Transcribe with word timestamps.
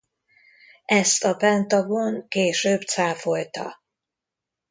Ezt 0.85 1.23
a 1.23 1.33
Pentagon 1.33 2.27
később 2.27 2.81
cáfolta. 2.81 3.81